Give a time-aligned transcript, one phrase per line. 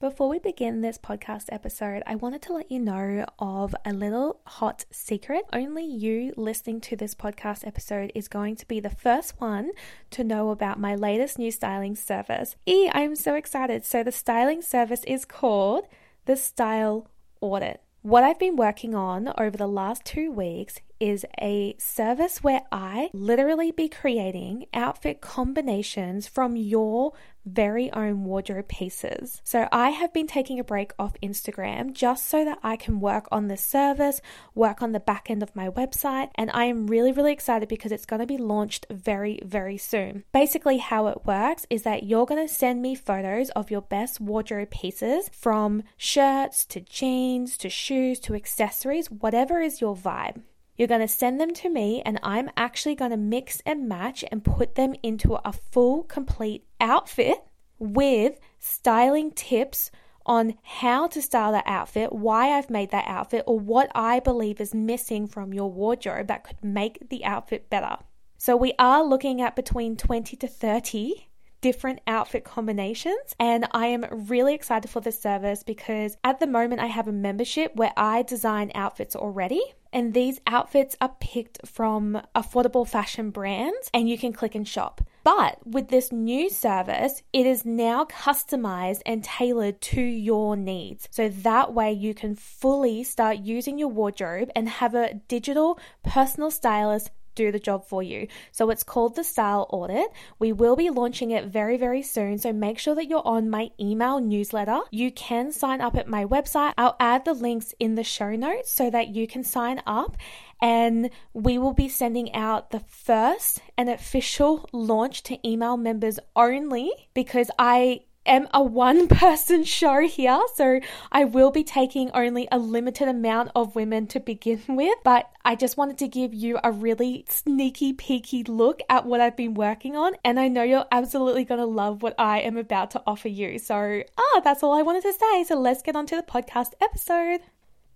[0.00, 4.40] Before we begin this podcast episode, I wanted to let you know of a little
[4.46, 5.44] hot secret.
[5.52, 9.72] Only you listening to this podcast episode is going to be the first one
[10.12, 12.56] to know about my latest new styling service.
[12.64, 13.84] E, I am so excited.
[13.84, 15.84] So, the styling service is called
[16.24, 17.06] the Style
[17.42, 17.82] Audit.
[18.00, 23.10] What I've been working on over the last two weeks is a service where I
[23.12, 27.14] literally be creating outfit combinations from your
[27.46, 29.40] very own wardrobe pieces.
[29.44, 33.26] So I have been taking a break off Instagram just so that I can work
[33.32, 34.20] on this service,
[34.54, 37.92] work on the back end of my website, and I am really, really excited because
[37.92, 40.24] it's going to be launched very, very soon.
[40.32, 44.20] Basically, how it works is that you're going to send me photos of your best
[44.20, 50.42] wardrobe pieces from shirts to jeans to shoes to accessories, whatever is your vibe.
[50.80, 54.24] You're going to send them to me, and I'm actually going to mix and match
[54.32, 57.36] and put them into a full, complete outfit
[57.78, 59.90] with styling tips
[60.24, 64.58] on how to style that outfit, why I've made that outfit, or what I believe
[64.58, 67.98] is missing from your wardrobe that could make the outfit better.
[68.38, 71.28] So, we are looking at between 20 to 30
[71.60, 73.34] different outfit combinations.
[73.38, 77.12] And I am really excited for this service because at the moment I have a
[77.12, 79.62] membership where I design outfits already.
[79.92, 85.00] And these outfits are picked from affordable fashion brands, and you can click and shop.
[85.24, 91.08] But with this new service, it is now customized and tailored to your needs.
[91.10, 96.52] So that way you can fully start using your wardrobe and have a digital personal
[96.52, 98.28] stylist do the job for you.
[98.52, 100.06] So it's called the Style Audit.
[100.38, 102.38] We will be launching it very, very soon.
[102.38, 104.80] So make sure that you're on my email newsletter.
[104.90, 106.74] You can sign up at my website.
[106.76, 110.16] I'll add the links in the show notes so that you can sign up
[110.62, 116.90] and we will be sending out the first and official launch to email members only
[117.14, 122.58] because I am a one person show here, so I will be taking only a
[122.58, 124.98] limited amount of women to begin with.
[125.04, 129.36] But I just wanted to give you a really sneaky, peeky look at what I've
[129.36, 132.92] been working on, and I know you're absolutely going to love what I am about
[132.92, 133.58] to offer you.
[133.58, 135.44] So, ah, that's all I wanted to say.
[135.44, 137.40] So, let's get on to the podcast episode.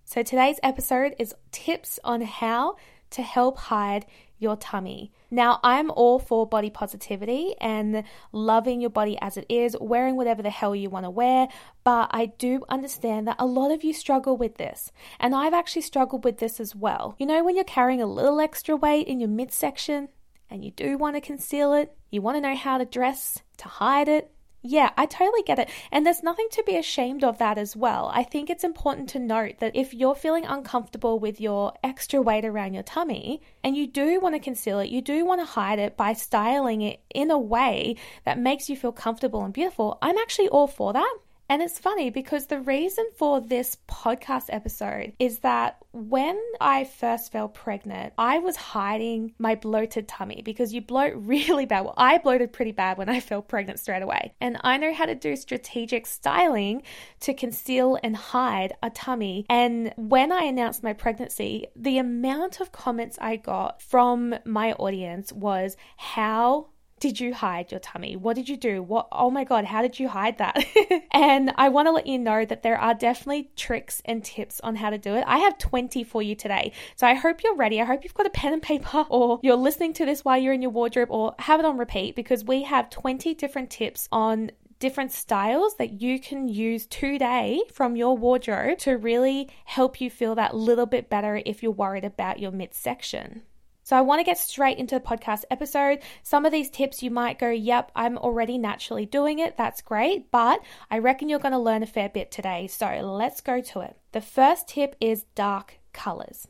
[0.05, 2.75] So, today's episode is tips on how
[3.11, 4.05] to help hide
[4.37, 5.11] your tummy.
[5.35, 10.41] Now, I'm all for body positivity and loving your body as it is, wearing whatever
[10.41, 11.49] the hell you want to wear,
[11.83, 14.93] but I do understand that a lot of you struggle with this.
[15.19, 17.15] And I've actually struggled with this as well.
[17.19, 20.07] You know, when you're carrying a little extra weight in your midsection
[20.49, 23.67] and you do want to conceal it, you want to know how to dress to
[23.67, 24.31] hide it,
[24.65, 25.69] yeah, I totally get it.
[25.91, 28.11] And there's nothing to be ashamed of that as well.
[28.13, 32.45] I think it's important to note that if you're feeling uncomfortable with your extra weight
[32.45, 35.79] around your tummy and you do want to conceal it, you do want to hide
[35.79, 40.17] it by styling it in a way that makes you feel comfortable and beautiful, I'm
[40.17, 41.17] actually all for that.
[41.47, 47.31] And it's funny because the reason for this podcast episode is that when I first
[47.31, 51.81] fell pregnant, I was hiding my bloated tummy because you bloat really bad.
[51.81, 54.33] Well, I bloated pretty bad when I fell pregnant straight away.
[54.41, 56.81] And I know how to do strategic styling
[57.21, 59.45] to conceal and hide a tummy.
[59.47, 65.31] And when I announced my pregnancy, the amount of comments I got from my audience
[65.31, 66.69] was how
[67.05, 68.15] did you hide your tummy?
[68.15, 68.81] What did you do?
[68.81, 70.65] What oh my god, how did you hide that?
[71.11, 74.77] and I want to let you know that there are definitely tricks and tips on
[74.77, 75.23] how to do it.
[75.27, 76.71] I have 20 for you today.
[76.95, 77.79] So I hope you're ready.
[77.79, 80.51] I hope you've got a pen and paper or you're listening to this while you're
[80.51, 84.49] in your wardrobe or have it on repeat because we have 20 different tips on
[84.79, 90.33] different styles that you can use today from your wardrobe to really help you feel
[90.33, 93.43] that little bit better if you're worried about your midsection.
[93.85, 95.99] So I want to get straight into the podcast episode.
[96.23, 99.57] Some of these tips you might go, yep, I'm already naturally doing it.
[99.57, 100.31] That's great.
[100.31, 102.65] But I reckon you're going to learn a fair bit today.
[102.65, 103.95] So let's go to it.
[104.11, 106.47] The first tip is dark colors.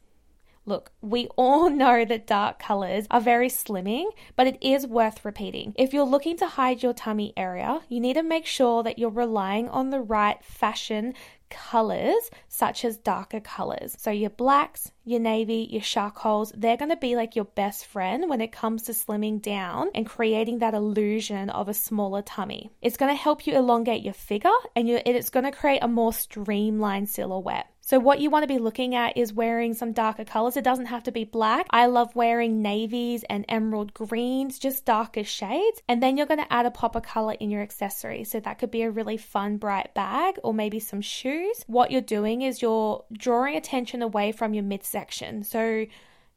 [0.66, 5.74] Look, we all know that dark colors are very slimming, but it is worth repeating.
[5.78, 9.10] If you're looking to hide your tummy area, you need to make sure that you're
[9.10, 11.14] relying on the right fashion
[11.50, 13.96] colors, such as darker colors.
[14.00, 18.30] So, your blacks, your navy, your charcoals, they're going to be like your best friend
[18.30, 22.72] when it comes to slimming down and creating that illusion of a smaller tummy.
[22.82, 26.14] It's going to help you elongate your figure and it's going to create a more
[26.14, 27.68] streamlined silhouette.
[27.88, 30.58] So, what you want to be looking at is wearing some darker colors.
[30.58, 31.68] It doesn't have to be black.
[31.70, 35.84] I love wearing navies and emerald greens, just darker shades.
[35.88, 38.24] And then you're going to add a pop of color in your accessory.
[38.24, 41.64] So, that could be a really fun, bright bag or maybe some shoes.
[41.68, 45.44] What you're doing is you're drawing attention away from your midsection.
[45.44, 45.86] So,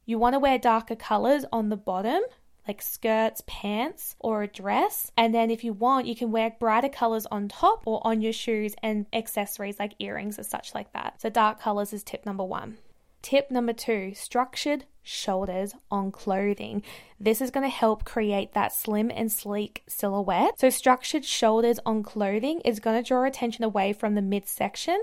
[0.05, 2.21] you want to wear darker colors on the bottom
[2.69, 5.11] like skirts, pants, or a dress.
[5.17, 8.33] And then if you want, you can wear brighter colors on top or on your
[8.33, 11.21] shoes and accessories like earrings or such like that.
[11.21, 12.79] So dark colors is tip number one.
[13.23, 16.83] Tip number two structured shoulders on clothing.
[17.21, 20.61] This is going to help create that slim and sleek silhouette.
[20.61, 25.03] So, structured shoulders on clothing is going to draw attention away from the midsection,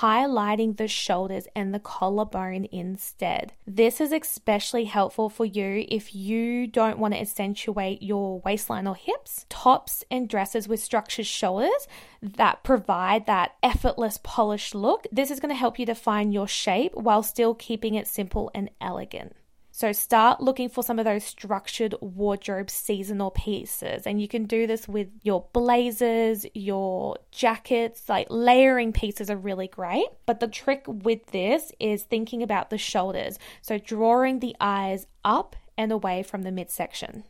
[0.00, 3.52] highlighting the shoulders and the collarbone instead.
[3.64, 8.96] This is especially helpful for you if you don't want to accentuate your waistline or
[8.96, 9.46] hips.
[9.48, 11.86] Tops and dresses with structured shoulders
[12.20, 15.06] that provide that effortless, polished look.
[15.12, 18.68] This is going to help you define your shape while still keeping it simple and
[18.80, 19.36] elegant.
[19.82, 24.06] So start looking for some of those structured wardrobe seasonal pieces.
[24.06, 29.66] And you can do this with your blazers, your jackets, like layering pieces are really
[29.66, 30.06] great.
[30.24, 33.40] But the trick with this is thinking about the shoulders.
[33.60, 37.24] So drawing the eyes up and away from the midsection.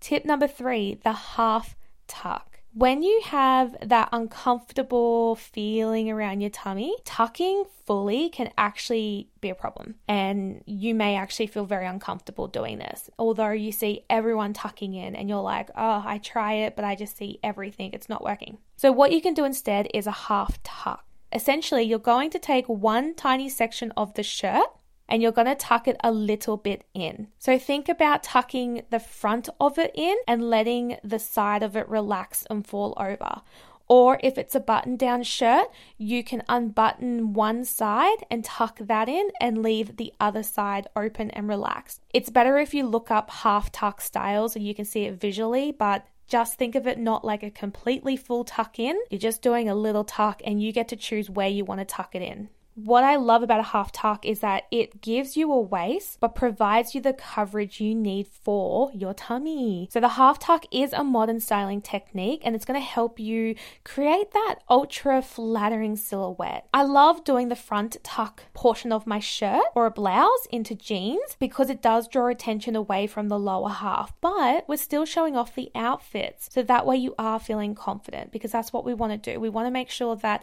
[0.00, 1.76] Tip number three the half
[2.08, 2.51] tuck.
[2.74, 9.54] When you have that uncomfortable feeling around your tummy, tucking fully can actually be a
[9.54, 9.96] problem.
[10.08, 13.10] And you may actually feel very uncomfortable doing this.
[13.18, 16.94] Although you see everyone tucking in and you're like, oh, I try it, but I
[16.94, 17.90] just see everything.
[17.92, 18.56] It's not working.
[18.78, 21.04] So, what you can do instead is a half tuck.
[21.30, 24.66] Essentially, you're going to take one tiny section of the shirt
[25.12, 27.28] and you're going to tuck it a little bit in.
[27.38, 31.86] So think about tucking the front of it in and letting the side of it
[31.86, 33.42] relax and fall over.
[33.88, 35.66] Or if it's a button down shirt,
[35.98, 41.30] you can unbutton one side and tuck that in and leave the other side open
[41.32, 42.00] and relaxed.
[42.14, 45.72] It's better if you look up half tuck styles and you can see it visually,
[45.72, 48.98] but just think of it not like a completely full tuck in.
[49.10, 51.84] You're just doing a little tuck and you get to choose where you want to
[51.84, 52.48] tuck it in.
[52.74, 56.34] What I love about a half tuck is that it gives you a waist but
[56.34, 59.88] provides you the coverage you need for your tummy.
[59.92, 63.56] So the half tuck is a modern styling technique and it's going to help you
[63.84, 66.66] create that ultra flattering silhouette.
[66.72, 71.36] I love doing the front tuck portion of my shirt or a blouse into jeans
[71.38, 75.54] because it does draw attention away from the lower half, but we're still showing off
[75.54, 76.48] the outfits.
[76.50, 79.38] So that way you are feeling confident because that's what we want to do.
[79.38, 80.42] We want to make sure that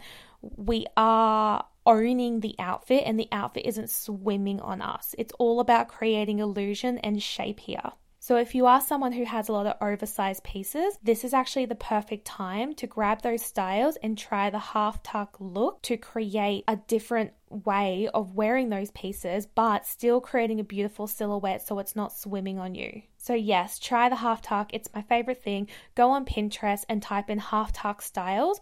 [0.56, 5.14] we are owning the outfit and the outfit isn't swimming on us.
[5.18, 7.92] It's all about creating illusion and shape here.
[8.22, 11.64] So, if you are someone who has a lot of oversized pieces, this is actually
[11.64, 16.64] the perfect time to grab those styles and try the half tuck look to create
[16.68, 21.96] a different way of wearing those pieces, but still creating a beautiful silhouette so it's
[21.96, 23.00] not swimming on you.
[23.16, 24.74] So, yes, try the half tuck.
[24.74, 25.68] It's my favorite thing.
[25.94, 28.60] Go on Pinterest and type in half tuck styles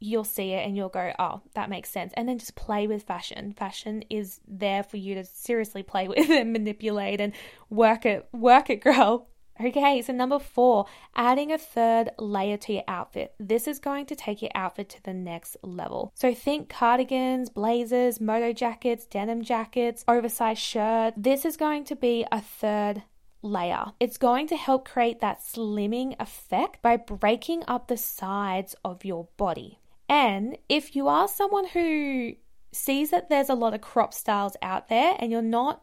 [0.00, 2.12] you'll see it and you'll go, oh, that makes sense.
[2.16, 3.52] And then just play with fashion.
[3.52, 7.32] Fashion is there for you to seriously play with and manipulate and
[7.68, 9.28] work it, work it, girl.
[9.62, 13.34] Okay, so number four, adding a third layer to your outfit.
[13.38, 16.12] This is going to take your outfit to the next level.
[16.14, 21.12] So think cardigans, blazers, moto jackets, denim jackets, oversized shirt.
[21.14, 23.02] This is going to be a third
[23.42, 23.92] layer.
[24.00, 29.28] It's going to help create that slimming effect by breaking up the sides of your
[29.36, 29.78] body.
[30.10, 32.32] And if you are someone who
[32.72, 35.82] sees that there's a lot of crop styles out there and you're not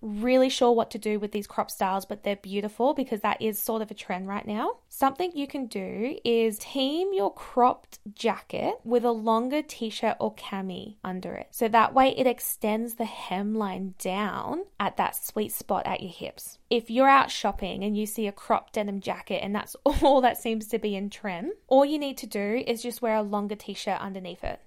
[0.00, 3.58] really sure what to do with these crop styles, but they're beautiful because that is
[3.58, 4.78] sort of a trend right now.
[4.88, 10.34] Something you can do is team your cropped jacket with a longer t shirt or
[10.34, 11.48] cami under it.
[11.50, 16.58] So that way it extends the hemline down at that sweet spot at your hips.
[16.70, 20.38] If you're out shopping and you see a cropped denim jacket and that's all that
[20.38, 23.56] seems to be in trend, all you need to do is just wear a longer
[23.56, 24.60] t shirt underneath it.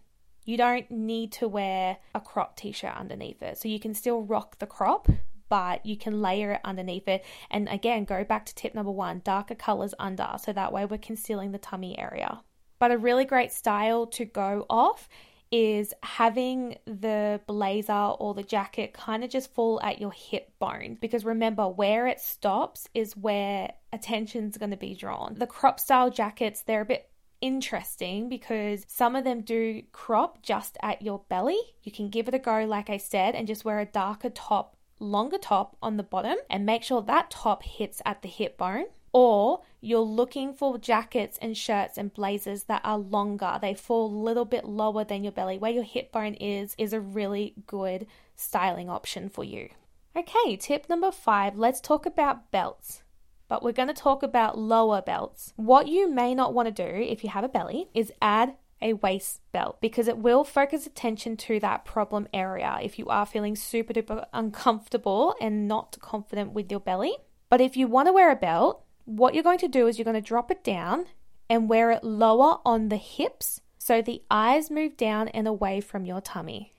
[0.50, 3.60] You don't need to wear a crop t shirt underneath it.
[3.60, 5.08] So you can still rock the crop,
[5.48, 7.24] but you can layer it underneath it.
[7.52, 10.28] And again, go back to tip number one darker colors under.
[10.42, 12.42] So that way we're concealing the tummy area.
[12.80, 15.08] But a really great style to go off
[15.52, 20.98] is having the blazer or the jacket kind of just fall at your hip bone
[21.00, 25.36] because remember where it stops is where attention's going to be drawn.
[25.36, 27.08] The crop style jackets, they're a bit
[27.42, 31.60] interesting because some of them do crop just at your belly.
[31.84, 34.76] You can give it a go, like I said, and just wear a darker top,
[35.00, 38.86] longer top on the bottom and make sure that top hits at the hip bone.
[39.12, 43.58] Or you're looking for jackets and shirts and blazers that are longer.
[43.60, 45.58] They fall a little bit lower than your belly.
[45.58, 48.06] Where your hip bone is, is a really good
[48.36, 49.70] styling option for you.
[50.16, 53.04] Okay, tip number five let's talk about belts
[53.50, 55.52] but we're going to talk about lower belts.
[55.58, 58.94] What you may not want to do if you have a belly is add a
[58.94, 63.56] waist belt because it will focus attention to that problem area if you are feeling
[63.56, 67.14] super duper uncomfortable and not confident with your belly.
[67.50, 70.06] But if you want to wear a belt, what you're going to do is you're
[70.06, 71.08] going to drop it down
[71.50, 76.06] and wear it lower on the hips so the eyes move down and away from
[76.06, 76.74] your tummy.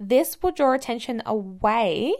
[0.00, 2.14] This will draw attention away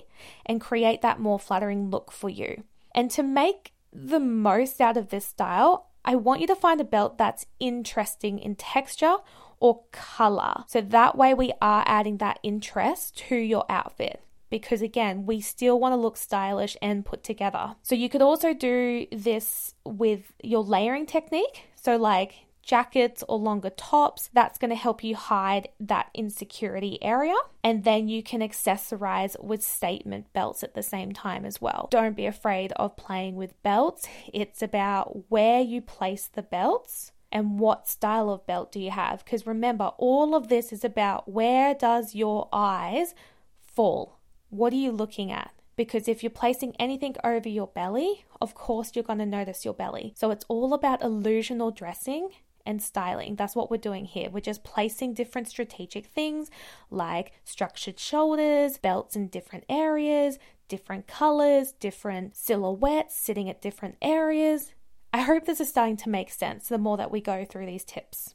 [0.46, 2.64] and create that more flattering look for you.
[2.94, 6.84] And to make the most out of this style, I want you to find a
[6.84, 9.16] belt that's interesting in texture
[9.60, 10.64] or color.
[10.66, 15.78] So that way we are adding that interest to your outfit because again, we still
[15.78, 17.76] want to look stylish and put together.
[17.82, 21.64] So you could also do this with your layering technique.
[21.74, 27.34] So like jackets or longer tops, that's going to help you hide that insecurity area.
[27.64, 31.88] And then you can accessorize with statement belts at the same time as well.
[31.90, 34.06] Don't be afraid of playing with belts.
[34.32, 39.24] It's about where you place the belts and what style of belt do you have
[39.24, 43.14] because remember all of this is about where does your eyes
[43.60, 48.54] fall what are you looking at because if you're placing anything over your belly of
[48.54, 52.30] course you're going to notice your belly so it's all about illusional dressing
[52.68, 53.34] and styling.
[53.34, 54.28] That's what we're doing here.
[54.30, 56.50] We're just placing different strategic things
[56.90, 64.74] like structured shoulders, belts in different areas, different colors, different silhouettes sitting at different areas.
[65.14, 67.84] I hope this is starting to make sense the more that we go through these
[67.84, 68.34] tips.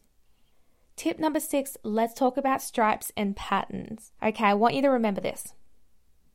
[0.96, 4.14] Tip number six let's talk about stripes and patterns.
[4.22, 5.54] Okay, I want you to remember this.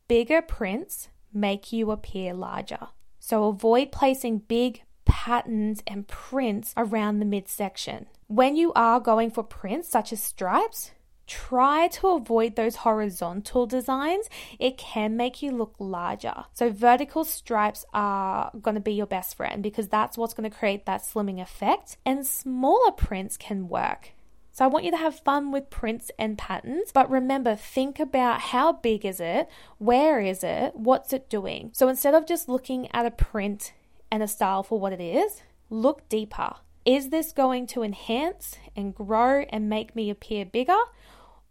[0.06, 2.88] Bigger prints make you appear larger.
[3.18, 8.06] So avoid placing big patterns and prints around the midsection.
[8.28, 10.92] When you are going for prints such as stripes,
[11.26, 14.28] try to avoid those horizontal designs.
[14.58, 16.44] It can make you look larger.
[16.52, 20.56] So, vertical stripes are going to be your best friend because that's what's going to
[20.56, 24.12] create that slimming effect, and smaller prints can work.
[24.52, 28.40] So, I want you to have fun with prints and patterns, but remember, think about
[28.40, 29.48] how big is it?
[29.78, 30.74] Where is it?
[30.74, 31.70] What's it doing?
[31.72, 33.72] So, instead of just looking at a print
[34.10, 36.56] and a style for what it is, look deeper.
[36.84, 40.78] Is this going to enhance and grow and make me appear bigger?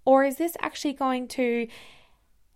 [0.06, 1.68] Or is this actually going to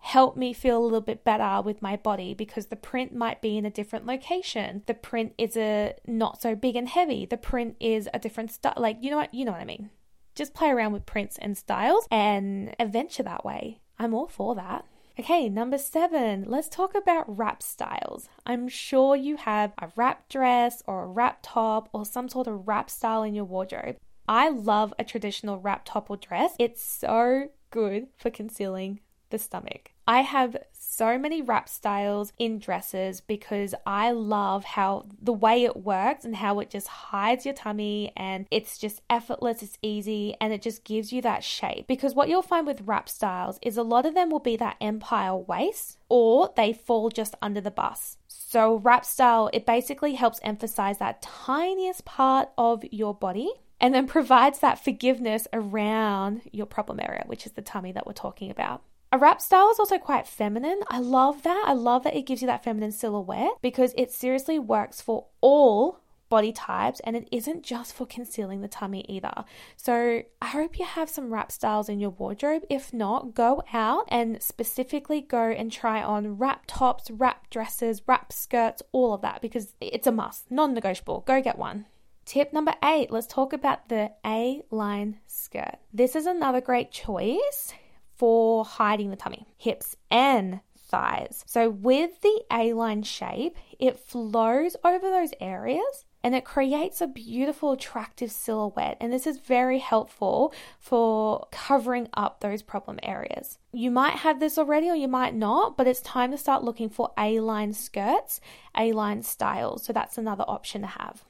[0.01, 3.55] help me feel a little bit better with my body because the print might be
[3.55, 4.81] in a different location.
[4.87, 7.27] The print is a not so big and heavy.
[7.27, 8.73] The print is a different style.
[8.77, 9.33] Like, you know what?
[9.33, 9.91] You know what I mean.
[10.33, 13.79] Just play around with prints and styles and adventure that way.
[13.99, 14.85] I'm all for that.
[15.21, 18.27] Okay, number seven, let's talk about wrap styles.
[18.43, 22.67] I'm sure you have a wrap dress or a wrap top or some sort of
[22.67, 23.97] wrap style in your wardrobe.
[24.27, 26.55] I love a traditional wrap top or dress.
[26.57, 28.99] It's so good for concealing
[29.31, 29.91] the stomach.
[30.07, 35.77] I have so many wrap styles in dresses because I love how the way it
[35.77, 40.53] works and how it just hides your tummy and it's just effortless, it's easy, and
[40.53, 41.87] it just gives you that shape.
[41.87, 44.77] Because what you'll find with wrap styles is a lot of them will be that
[44.81, 48.17] empire waist or they fall just under the bust.
[48.27, 54.07] So, wrap style, it basically helps emphasize that tiniest part of your body and then
[54.07, 58.83] provides that forgiveness around your problem area, which is the tummy that we're talking about.
[59.13, 60.79] A wrap style is also quite feminine.
[60.87, 61.65] I love that.
[61.67, 65.99] I love that it gives you that feminine silhouette because it seriously works for all
[66.29, 69.43] body types and it isn't just for concealing the tummy either.
[69.75, 72.63] So I hope you have some wrap styles in your wardrobe.
[72.69, 78.31] If not, go out and specifically go and try on wrap tops, wrap dresses, wrap
[78.31, 81.25] skirts, all of that because it's a must, non negotiable.
[81.27, 81.85] Go get one.
[82.23, 85.75] Tip number eight, let's talk about the A line skirt.
[85.91, 87.73] This is another great choice
[88.21, 91.43] for hiding the tummy, hips, and thighs.
[91.47, 97.07] So, with the A line shape, it flows over those areas and it creates a
[97.07, 98.97] beautiful, attractive silhouette.
[99.01, 103.57] And this is very helpful for covering up those problem areas.
[103.73, 106.89] You might have this already or you might not, but it's time to start looking
[106.91, 108.39] for A line skirts,
[108.77, 109.83] A line styles.
[109.83, 111.23] So, that's another option to have.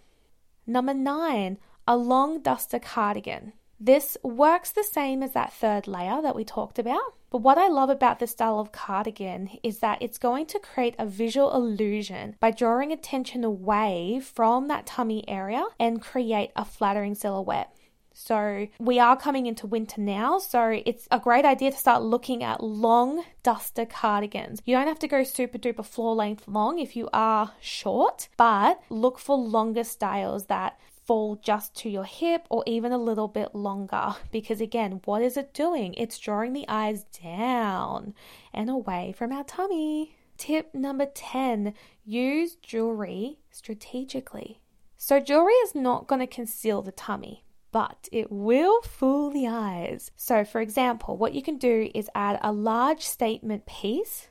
[0.68, 1.58] Number nine,
[1.88, 3.54] a long duster cardigan.
[3.84, 7.16] This works the same as that third layer that we talked about.
[7.32, 10.94] But what I love about this style of cardigan is that it's going to create
[11.00, 17.16] a visual illusion by drawing attention away from that tummy area and create a flattering
[17.16, 17.76] silhouette.
[18.14, 22.44] So, we are coming into winter now, so it's a great idea to start looking
[22.44, 24.62] at long duster cardigans.
[24.64, 28.80] You don't have to go super duper floor length long if you are short, but
[28.90, 30.78] look for longer styles that
[31.12, 34.16] fall just to your hip or even a little bit longer.
[34.32, 35.94] Because again, what is it doing?
[35.96, 38.14] It's drawing the eyes down
[38.54, 40.16] and away from our tummy.
[40.38, 41.74] Tip number 10
[42.06, 44.62] use jewelry strategically.
[44.96, 50.12] So, jewelry is not going to conceal the tummy, but it will fool the eyes.
[50.16, 54.30] So, for example, what you can do is add a large statement piece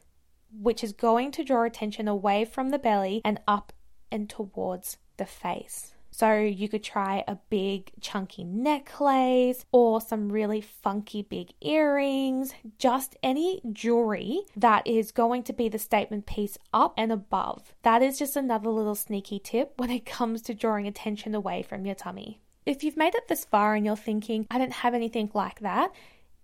[0.59, 3.75] which is going to draw attention away from the belly and up
[4.11, 5.95] and towards the face.
[6.11, 13.17] So you could try a big chunky necklace or some really funky big earrings, just
[13.23, 17.75] any jewelry that is going to be the statement piece up and above.
[17.83, 21.87] That is just another little sneaky tip when it comes to drawing attention away from
[21.87, 22.41] your tummy.
[22.67, 25.93] If you've made it this far and you're thinking, I don't have anything like that,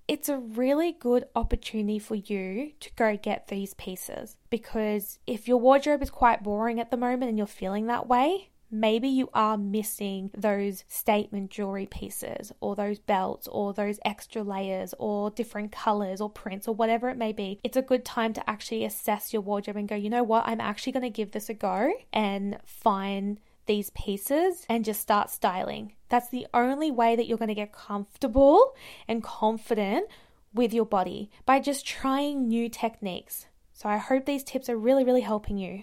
[0.08, 5.58] it's a really good opportunity for you to go get these pieces because if your
[5.58, 9.56] wardrobe is quite boring at the moment and you're feeling that way, maybe you are
[9.56, 16.20] missing those statement jewelry pieces or those belts or those extra layers or different colors
[16.20, 17.60] or prints or whatever it may be.
[17.62, 20.60] It's a good time to actually assess your wardrobe and go, you know what, I'm
[20.60, 25.94] actually going to give this a go and find these pieces and just start styling.
[26.08, 28.74] That's the only way that you're going to get comfortable
[29.08, 30.08] and confident
[30.54, 33.46] with your body by just trying new techniques.
[33.74, 35.82] So I hope these tips are really, really helping you.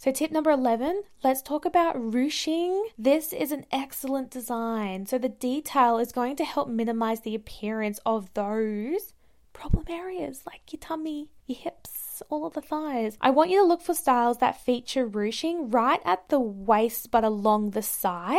[0.00, 2.86] So, tip number 11, let's talk about ruching.
[2.96, 5.04] This is an excellent design.
[5.04, 9.12] So, the detail is going to help minimize the appearance of those
[9.52, 13.18] problem areas like your tummy, your hips, all of the thighs.
[13.20, 17.22] I want you to look for styles that feature ruching right at the waist but
[17.22, 18.38] along the side.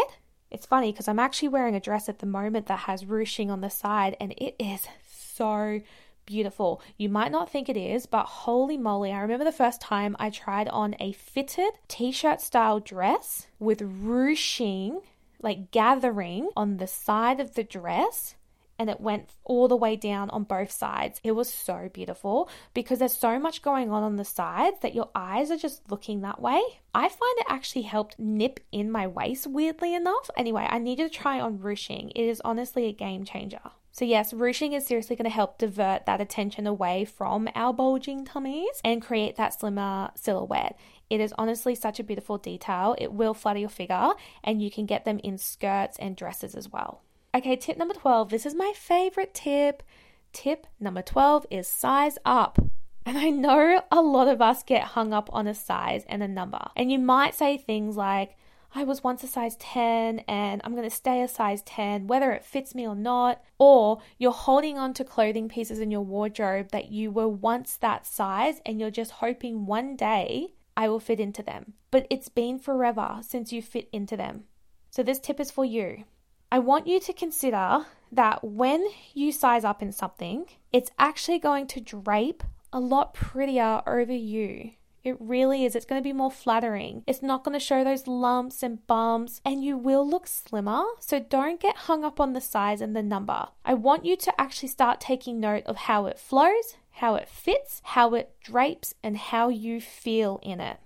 [0.49, 3.61] It's funny because I'm actually wearing a dress at the moment that has ruching on
[3.61, 5.81] the side and it is so
[6.25, 6.81] beautiful.
[6.97, 10.29] You might not think it is, but holy moly, I remember the first time I
[10.29, 15.01] tried on a fitted t shirt style dress with ruching,
[15.41, 18.35] like gathering on the side of the dress
[18.81, 21.21] and it went all the way down on both sides.
[21.23, 25.09] It was so beautiful because there's so much going on on the sides that your
[25.13, 26.59] eyes are just looking that way.
[26.91, 30.31] I find it actually helped nip in my waist, weirdly enough.
[30.35, 32.09] Anyway, I need to try on ruching.
[32.15, 33.61] It is honestly a game changer.
[33.93, 38.23] So, yes, ruching is seriously going to help divert that attention away from our bulging
[38.23, 40.79] tummies and create that slimmer silhouette.
[41.09, 42.95] It is honestly such a beautiful detail.
[42.97, 44.11] It will flatter your figure,
[44.43, 47.01] and you can get them in skirts and dresses as well.
[47.35, 48.29] Okay, tip number 12.
[48.29, 49.83] This is my favorite tip.
[50.31, 52.59] Tip number 12 is size up.
[53.05, 56.27] And I know a lot of us get hung up on a size and a
[56.27, 56.61] number.
[56.75, 58.37] And you might say things like,
[58.73, 62.31] I was once a size 10 and I'm going to stay a size 10, whether
[62.31, 63.43] it fits me or not.
[63.59, 68.07] Or you're holding on to clothing pieces in your wardrobe that you were once that
[68.07, 71.73] size and you're just hoping one day I will fit into them.
[71.91, 74.45] But it's been forever since you fit into them.
[74.89, 76.05] So this tip is for you.
[76.49, 81.67] I want you to consider that when you size up in something, it's actually going
[81.67, 84.71] to drape a lot prettier over you.
[85.03, 85.75] It really is.
[85.75, 87.03] It's going to be more flattering.
[87.07, 90.83] It's not going to show those lumps and bumps, and you will look slimmer.
[90.99, 93.47] So don't get hung up on the size and the number.
[93.65, 97.81] I want you to actually start taking note of how it flows, how it fits,
[97.83, 100.77] how it drapes, and how you feel in it.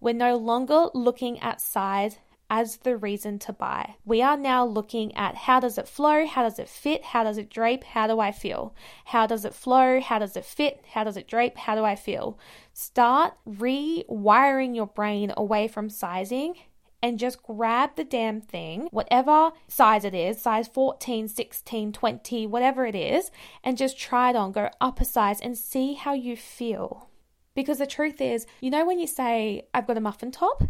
[0.00, 2.18] We're no longer looking at size
[2.54, 3.96] as the reason to buy.
[4.04, 7.36] We are now looking at how does it flow, how does it fit, how does
[7.36, 8.76] it drape, how do I feel?
[9.06, 11.96] How does it flow, how does it fit, how does it drape, how do I
[11.96, 12.38] feel?
[12.72, 16.54] Start rewiring your brain away from sizing
[17.02, 22.86] and just grab the damn thing, whatever size it is, size 14, 16, 20, whatever
[22.86, 23.32] it is,
[23.64, 24.52] and just try it on.
[24.52, 27.10] Go up a size and see how you feel.
[27.56, 30.62] Because the truth is, you know, when you say, I've got a muffin top,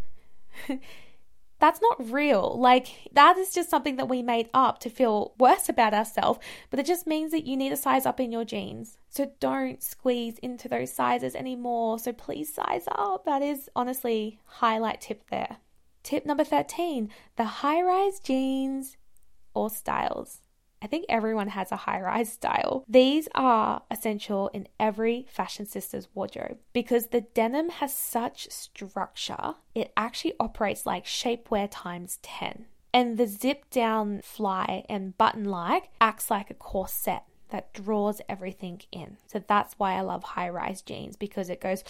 [1.64, 2.58] that's not real.
[2.58, 6.78] Like, that is just something that we made up to feel worse about ourselves, but
[6.78, 8.98] it just means that you need to size up in your jeans.
[9.08, 11.98] So don't squeeze into those sizes anymore.
[11.98, 13.24] So please size up.
[13.24, 15.56] That is honestly highlight tip there.
[16.02, 18.98] Tip number 13 the high rise jeans
[19.54, 20.42] or styles.
[20.84, 22.84] I think everyone has a high rise style.
[22.86, 29.94] These are essential in every fashion sister's wardrobe because the denim has such structure, it
[29.96, 32.66] actually operates like shapewear times 10.
[32.92, 38.82] And the zip down fly and button like acts like a corset that draws everything
[38.92, 39.16] in.
[39.26, 41.82] So that's why I love high rise jeans because it goes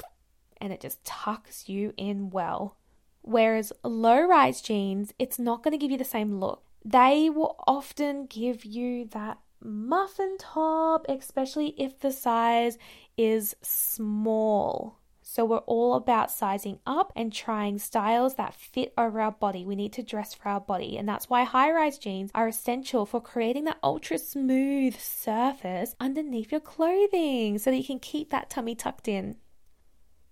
[0.62, 2.78] and it just tucks you in well.
[3.20, 7.56] Whereas low rise jeans, it's not going to give you the same look they will
[7.66, 12.78] often give you that muffin top, especially if the size
[13.16, 14.98] is small.
[15.22, 19.64] So, we're all about sizing up and trying styles that fit over our body.
[19.64, 23.06] We need to dress for our body, and that's why high rise jeans are essential
[23.06, 28.50] for creating that ultra smooth surface underneath your clothing so that you can keep that
[28.50, 29.36] tummy tucked in.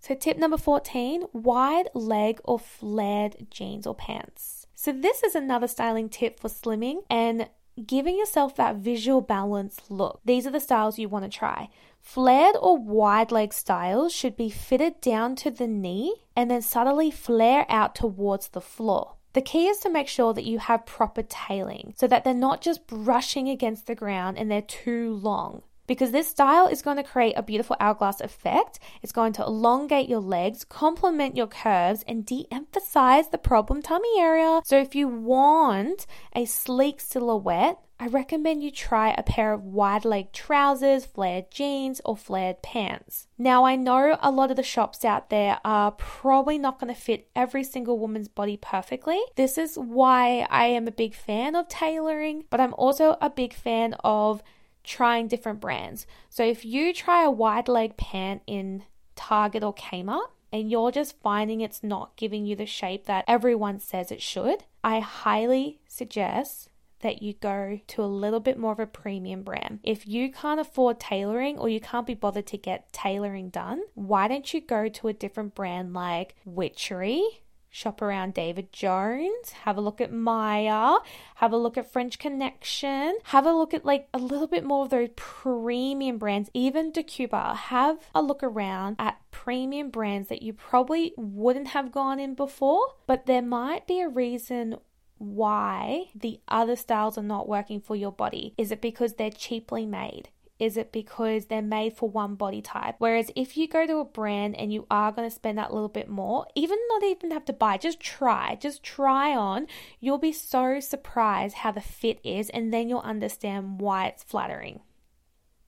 [0.00, 4.67] So, tip number 14 wide leg or flared jeans or pants.
[4.80, 7.48] So, this is another styling tip for slimming and
[7.84, 10.20] giving yourself that visual balance look.
[10.24, 11.68] These are the styles you want to try.
[12.00, 17.10] Flared or wide leg styles should be fitted down to the knee and then subtly
[17.10, 19.14] flare out towards the floor.
[19.32, 22.60] The key is to make sure that you have proper tailing so that they're not
[22.60, 27.02] just brushing against the ground and they're too long because this style is going to
[27.02, 28.78] create a beautiful hourglass effect.
[29.02, 34.20] It's going to elongate your legs, complement your curves, and de emphasize the problem tummy
[34.20, 34.60] area.
[34.64, 40.04] So, if you want a sleek silhouette, I recommend you try a pair of wide
[40.04, 43.26] leg trousers, flared jeans, or flared pants.
[43.36, 47.00] Now, I know a lot of the shops out there are probably not going to
[47.00, 49.20] fit every single woman's body perfectly.
[49.34, 53.52] This is why I am a big fan of tailoring, but I'm also a big
[53.52, 54.44] fan of
[54.88, 56.06] trying different brands.
[56.30, 61.20] So if you try a wide leg pant in Target or Kmart, and you're just
[61.20, 66.70] finding it's not giving you the shape that everyone says it should, I highly suggest
[67.00, 69.80] that you go to a little bit more of a premium brand.
[69.82, 74.26] If you can't afford tailoring or you can't be bothered to get tailoring done, why
[74.26, 77.42] don't you go to a different brand like Witchery?
[77.70, 80.96] Shop around David Jones, have a look at Myer,
[81.36, 84.84] have a look at French Connection, have a look at like a little bit more
[84.84, 87.54] of those premium brands, even Decjuba.
[87.54, 92.94] Have a look around at premium brands that you probably wouldn't have gone in before,
[93.06, 94.76] but there might be a reason
[95.18, 98.54] why the other styles are not working for your body.
[98.56, 100.30] Is it because they're cheaply made?
[100.58, 102.96] Is it because they're made for one body type?
[102.98, 105.88] Whereas if you go to a brand and you are going to spend that little
[105.88, 109.68] bit more, even not even have to buy, just try, just try on,
[110.00, 114.80] you'll be so surprised how the fit is, and then you'll understand why it's flattering.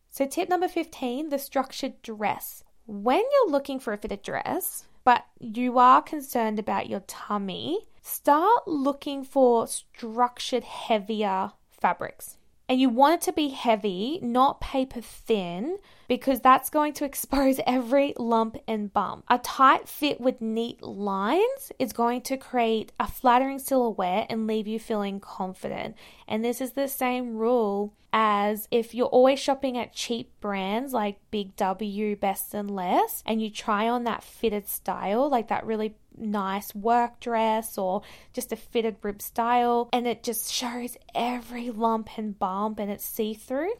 [0.08, 2.64] So, tip number 15 the structured dress.
[2.86, 8.66] When you're looking for a fitted dress, but you are concerned about your tummy, start
[8.66, 12.38] looking for structured, heavier fabrics
[12.70, 15.78] and you want it to be heavy, not paper thin,
[16.10, 19.24] because that's going to expose every lump and bump.
[19.28, 24.66] A tight fit with neat lines is going to create a flattering silhouette and leave
[24.66, 25.94] you feeling confident.
[26.26, 31.20] And this is the same rule as if you're always shopping at cheap brands like
[31.30, 35.94] Big W, Best and Less, and you try on that fitted style, like that really
[36.18, 42.18] nice work dress or just a fitted rib style and it just shows every lump
[42.18, 43.74] and bump and it's see through,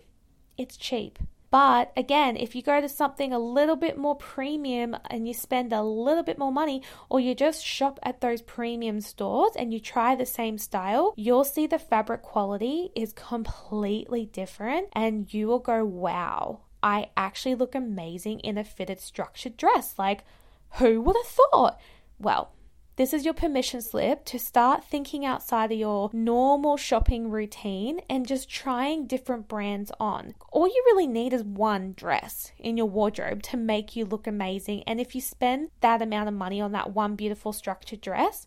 [0.57, 1.19] it's cheap.
[1.51, 5.73] But again, if you go to something a little bit more premium and you spend
[5.73, 9.81] a little bit more money, or you just shop at those premium stores and you
[9.81, 15.59] try the same style, you'll see the fabric quality is completely different and you will
[15.59, 19.99] go, wow, I actually look amazing in a fitted structured dress.
[19.99, 20.25] Like,
[20.75, 21.81] who would have thought?
[22.21, 22.53] Well,
[23.01, 28.29] this is your permission slip to start thinking outside of your normal shopping routine and
[28.29, 30.35] just trying different brands on.
[30.53, 34.83] All you really need is one dress in your wardrobe to make you look amazing.
[34.87, 38.47] And if you spend that amount of money on that one beautiful structured dress,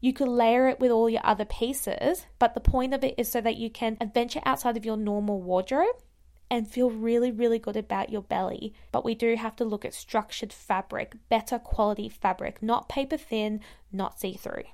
[0.00, 3.30] you could layer it with all your other pieces, but the point of it is
[3.30, 5.96] so that you can adventure outside of your normal wardrobe
[6.52, 8.74] and feel really, really good about your belly.
[8.92, 13.60] But we do have to look at structured fabric, better quality fabric, not paper thin,
[13.90, 14.64] not see through.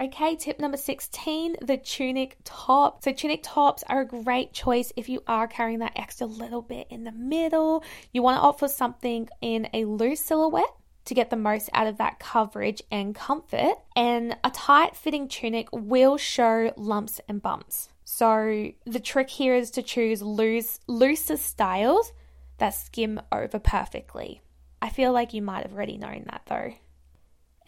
[0.00, 3.04] Okay, tip number 16 the tunic top.
[3.04, 6.86] So, tunic tops are a great choice if you are carrying that extra little bit
[6.88, 7.84] in the middle.
[8.14, 10.74] You want to opt for something in a loose silhouette
[11.04, 13.74] to get the most out of that coverage and comfort.
[13.94, 17.90] And a tight fitting tunic will show lumps and bumps.
[18.10, 22.14] So the trick here is to choose loose, looser styles
[22.56, 24.40] that skim over perfectly.
[24.80, 26.72] I feel like you might have already known that though.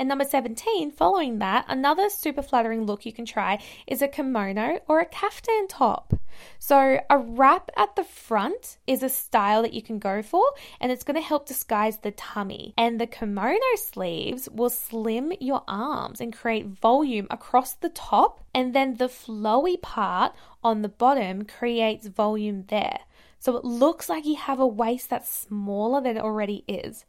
[0.00, 4.80] And number 17, following that, another super flattering look you can try is a kimono
[4.88, 6.14] or a kaftan top.
[6.58, 10.42] So, a wrap at the front is a style that you can go for,
[10.80, 12.72] and it's going to help disguise the tummy.
[12.78, 18.74] And the kimono sleeves will slim your arms and create volume across the top, and
[18.74, 20.32] then the flowy part
[20.64, 23.00] on the bottom creates volume there.
[23.38, 27.04] So, it looks like you have a waist that's smaller than it already is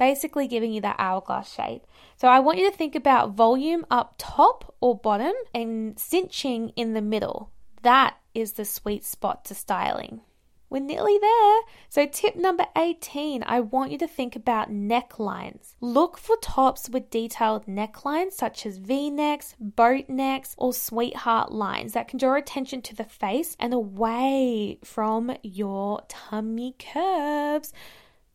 [0.00, 1.86] basically giving you that hourglass shape.
[2.16, 6.94] So I want you to think about volume up top or bottom and cinching in
[6.94, 7.50] the middle.
[7.82, 10.22] That is the sweet spot to styling.
[10.70, 11.60] We're nearly there.
[11.88, 15.74] So, tip number 18 I want you to think about necklines.
[15.80, 21.92] Look for tops with detailed necklines such as v necks, boat necks, or sweetheart lines
[21.94, 27.72] that can draw attention to the face and away from your tummy curves.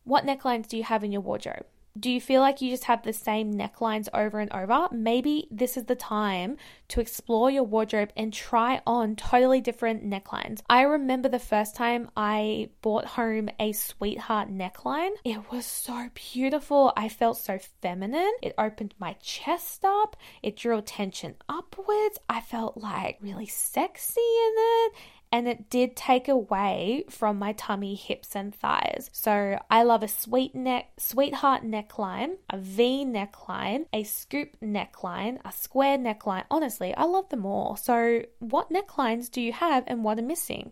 [0.05, 1.65] What necklines do you have in your wardrobe?
[1.97, 4.89] Do you feel like you just have the same necklines over and over?
[4.91, 6.57] Maybe this is the time
[6.89, 10.59] to explore your wardrobe and try on totally different necklines.
[10.69, 15.11] I remember the first time I bought home a sweetheart neckline.
[15.23, 16.91] It was so beautiful.
[16.97, 18.33] I felt so feminine.
[18.43, 22.19] It opened my chest up, it drew attention upwards.
[22.29, 24.93] I felt like really sexy in it
[25.35, 29.09] and it did take away from my tummy, hips, and thighs.
[29.11, 35.51] So I love a sweet neck, sweetheart neckline, a V neckline, a scoop neckline, a
[35.51, 36.45] square neckline.
[36.49, 37.75] Honestly, I love them all.
[37.75, 40.71] So, what necklines do you have and what are missing?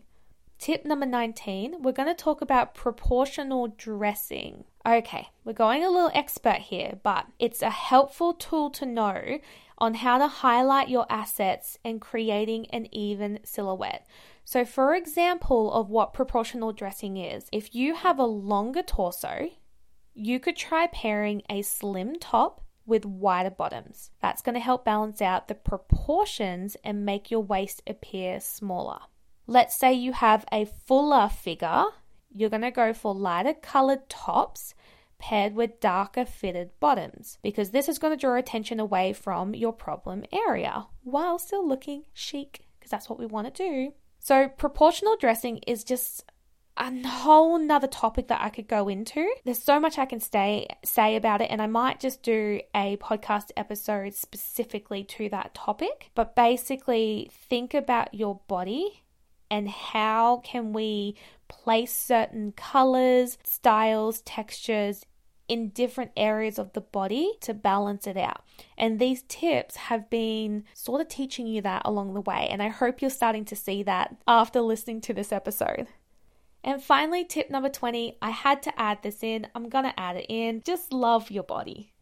[0.58, 4.64] Tip number 19, we're going to talk about proportional dressing.
[4.86, 9.40] Okay, we're going a little expert here, but it's a helpful tool to know
[9.76, 14.06] on how to highlight your assets and creating an even silhouette.
[14.44, 19.48] So, for example, of what proportional dressing is, if you have a longer torso,
[20.12, 24.10] you could try pairing a slim top with wider bottoms.
[24.20, 28.98] That's going to help balance out the proportions and make your waist appear smaller.
[29.46, 31.84] Let's say you have a fuller figure,
[32.30, 34.74] you're going to go for lighter colored tops
[35.18, 39.72] paired with darker fitted bottoms because this is going to draw attention away from your
[39.72, 43.92] problem area while still looking chic because that's what we want to do.
[44.24, 46.24] So, proportional dressing is just
[46.78, 49.30] a whole nother topic that I could go into.
[49.44, 52.96] There's so much I can stay say about it, and I might just do a
[52.96, 56.10] podcast episode specifically to that topic.
[56.14, 59.04] But basically, think about your body
[59.50, 61.16] and how can we
[61.48, 65.04] place certain colors, styles, textures
[65.54, 68.42] in different areas of the body to balance it out.
[68.76, 72.48] And these tips have been sort of teaching you that along the way.
[72.50, 75.86] And I hope you're starting to see that after listening to this episode.
[76.64, 79.46] And finally, tip number 20 I had to add this in.
[79.54, 80.62] I'm going to add it in.
[80.64, 81.92] Just love your body.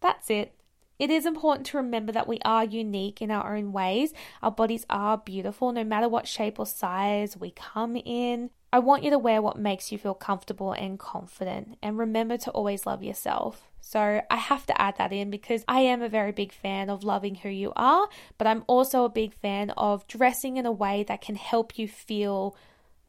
[0.00, 0.54] That's it.
[1.02, 4.14] It is important to remember that we are unique in our own ways.
[4.40, 8.50] Our bodies are beautiful no matter what shape or size we come in.
[8.72, 12.52] I want you to wear what makes you feel comfortable and confident, and remember to
[12.52, 13.68] always love yourself.
[13.80, 17.02] So, I have to add that in because I am a very big fan of
[17.02, 21.02] loving who you are, but I'm also a big fan of dressing in a way
[21.08, 22.56] that can help you feel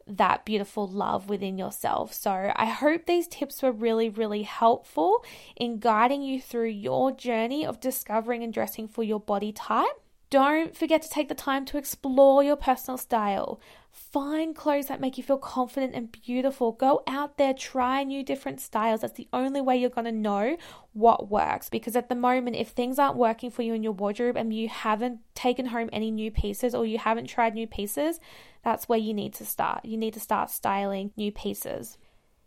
[0.08, 2.14] that beautiful love within yourself.
[2.14, 5.24] So, I hope these tips were really, really helpful
[5.56, 10.00] in guiding you through your journey of discovering and dressing for your body type.
[10.30, 13.60] Don't forget to take the time to explore your personal style.
[13.94, 16.72] Find clothes that make you feel confident and beautiful.
[16.72, 19.02] Go out there, try new different styles.
[19.02, 20.58] That's the only way you're going to know
[20.94, 21.70] what works.
[21.70, 24.68] Because at the moment, if things aren't working for you in your wardrobe and you
[24.68, 28.20] haven't taken home any new pieces or you haven't tried new pieces,
[28.64, 29.86] that's where you need to start.
[29.86, 32.00] You need to start styling new pieces.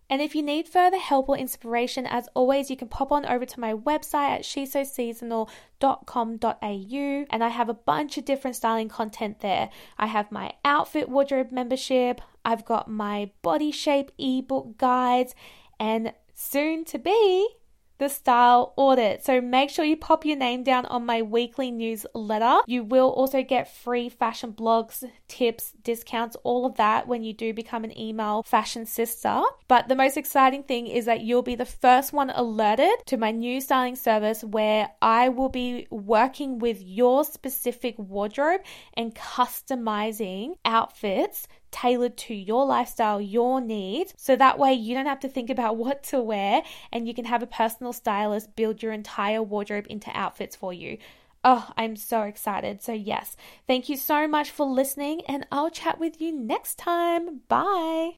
[0.08, 3.44] And if you need further help or inspiration, as always, you can pop on over
[3.44, 9.68] to my website at shesoseasonal.com.au and I have a bunch of different styling content there.
[9.98, 15.34] I have my outfit wardrobe membership, I've got my body shape ebook guides,
[15.80, 17.48] and soon to be
[17.98, 19.24] the style audit.
[19.24, 22.58] So make sure you pop your name down on my weekly newsletter.
[22.66, 27.52] You will also get free fashion blogs, tips, discounts, all of that when you do
[27.52, 29.42] become an email fashion sister.
[29.68, 33.30] But the most exciting thing is that you'll be the first one alerted to my
[33.30, 38.60] new styling service where I will be working with your specific wardrobe
[38.94, 44.14] and customizing outfits tailored to your lifestyle, your needs.
[44.16, 46.62] So that way you don't have to think about what to wear
[46.92, 50.98] and you can have a personal stylist build your entire wardrobe into outfits for you.
[51.44, 52.82] Oh, I'm so excited.
[52.82, 53.36] So, yes,
[53.68, 57.42] thank you so much for listening, and I'll chat with you next time.
[57.46, 58.14] Bye.